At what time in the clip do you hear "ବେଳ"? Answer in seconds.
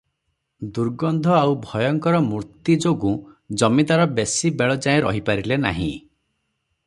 4.63-4.79